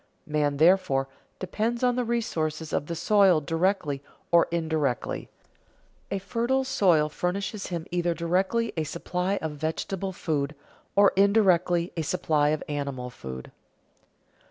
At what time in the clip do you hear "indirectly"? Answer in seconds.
4.49-5.29, 11.15-11.93